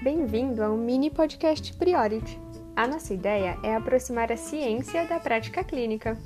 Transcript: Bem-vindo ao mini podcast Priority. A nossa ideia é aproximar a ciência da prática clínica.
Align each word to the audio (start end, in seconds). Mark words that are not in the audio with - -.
Bem-vindo 0.00 0.62
ao 0.62 0.76
mini 0.76 1.10
podcast 1.10 1.74
Priority. 1.74 2.38
A 2.76 2.86
nossa 2.86 3.12
ideia 3.12 3.58
é 3.64 3.74
aproximar 3.74 4.30
a 4.30 4.36
ciência 4.36 5.04
da 5.06 5.18
prática 5.18 5.64
clínica. 5.64 6.16